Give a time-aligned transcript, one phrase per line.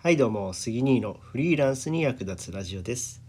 [0.00, 3.20] はいどうも杉兄のフリーランスに役立つラジオです。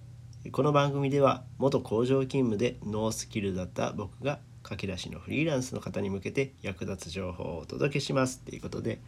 [0.51, 8.41] この番組では元工場勤務でノースキルだった僕が駆け出しのフリーランスの方に向けて役立つ情報をお届けします。
[8.41, 8.99] ということで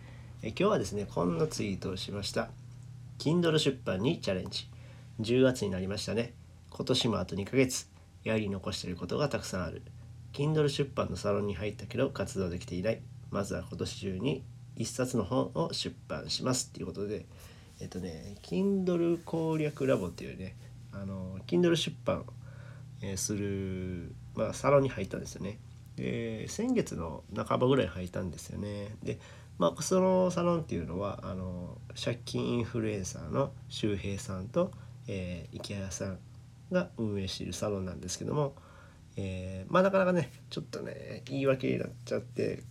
[0.41, 2.49] 今日はですねこんなツイートをしました。
[3.19, 4.67] Kindle 出版にチャレンジ。
[5.19, 6.33] 10月になりましたね。
[6.71, 7.87] 今年もあと2ヶ月。
[8.23, 9.83] やり残していることがたくさんある。
[10.33, 13.01] Kindle 出版のサロンに入ったけど活動できていない。
[13.29, 14.43] まずは今年中に
[14.77, 16.69] 1冊の本を出版します。
[16.69, 17.25] っていうことで
[17.81, 20.55] えっとね Kindle 攻略ラボっていうね
[20.93, 22.25] あの Kindle 出版、
[23.01, 25.57] え、する、まあ、サロンに入ったんですよね。
[25.95, 28.95] で先月の半ばぐらい入ったんですよね。
[29.03, 29.19] で
[29.57, 34.71] まあそのサロンっていうのはあの借金インフルエンサーの周平さんと、
[35.07, 36.19] えー、池谷さん
[36.71, 38.55] が運営しているサロンなんですけども、
[39.17, 42.63] えー、まあなかなかねちょっとね言い訳になっちゃって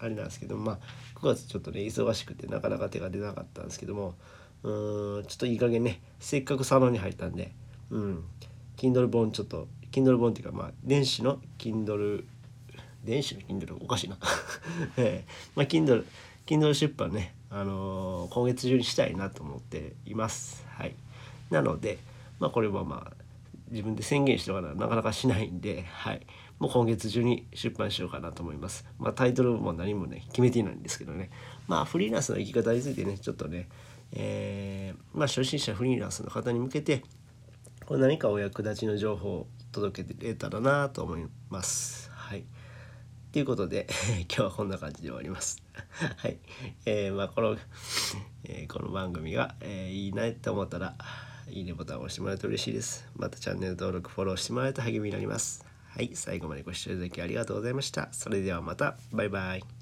[0.00, 0.78] あれなんですけどまあ
[1.18, 4.14] 9月ちょっとね忙しくてなかなか手が出なかったんですけども
[4.62, 7.52] うーんちょっといい加減ねせっかくサロンに入ったんで
[7.90, 8.24] うん
[8.76, 12.24] Kindle 本ちょっと Kindle 本っていうかまあ電子の Kindle
[13.04, 14.18] 電子の Kindle おかしいな。
[14.96, 16.04] えー、まあ Kindle
[16.46, 20.64] Kindle 出版ねあのー、今月中にしたいなと思っています。
[20.68, 20.94] はい。
[21.50, 21.98] なので
[22.38, 23.19] まあこれはまあ
[23.70, 26.26] 自分で宣言しておかななかなかしないんではい
[26.58, 28.84] もう今月中に出版しようかなと思います。
[28.98, 31.30] まあ、タイトルも何もね決めていないんですけどね
[31.66, 33.68] まあフリーランスの生き方についてねちょっとね、
[34.12, 37.02] えー、まあ、初心者フリーランスの方に向けて
[37.86, 42.10] これ何かお役立ちの情報を届けてくれたらなと思います。
[42.12, 42.44] はい
[43.32, 43.86] ということで
[44.28, 45.62] 今日はこんな感じで終わります。
[46.16, 46.38] はい。
[46.84, 47.56] えー、まあこの、
[48.44, 50.96] えー、この番組が、えー、いいなって思ったら
[51.50, 53.06] いいねボタンを押してもらえると嬉しいです。
[53.16, 55.64] またチャンネル登録、フォローしてもらえると励みになります。
[55.88, 58.08] はい、最後までご視聴いただきありがとうございました。
[58.12, 59.79] それではまた、バイバイ。